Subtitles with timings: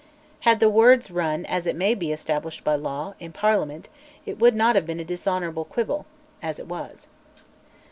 [0.39, 3.87] Had the words run "as it may be established by law" (in Parliament)
[4.25, 6.07] it would not have been a dishonourable quibble
[6.41, 7.07] as it was.